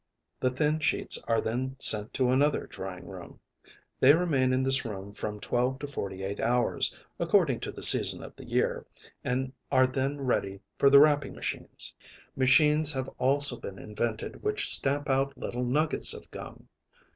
The 0.39 0.49
thin 0.49 0.79
sheets 0.79 1.19
are 1.27 1.39
then 1.39 1.75
sent 1.77 2.11
to 2.15 2.31
another 2.31 2.65
drying 2.65 3.05
room. 3.05 3.39
They 3.99 4.15
remain 4.15 4.51
in 4.51 4.63
this 4.63 4.83
room 4.83 5.13
from 5.13 5.39
twelve 5.39 5.77
to 5.77 5.85
forty 5.85 6.23
eight 6.23 6.39
hours, 6.39 7.05
according 7.19 7.59
to 7.59 7.71
the 7.71 7.83
season 7.83 8.23
of 8.23 8.35
the 8.35 8.45
year, 8.45 8.83
and 9.23 9.53
are 9.71 9.85
then 9.85 10.19
ready 10.19 10.59
for 10.79 10.89
the 10.89 10.99
wrapping 10.99 11.35
machines. 11.35 11.93
Machines 12.35 12.91
have 12.93 13.09
also 13.19 13.57
been 13.57 13.77
invented 13.77 14.41
which 14.41 14.73
stamp 14.73 15.07
out 15.07 15.37
little 15.37 15.63
nuggets 15.63 16.15
of 16.15 16.31
gum. 16.31 16.67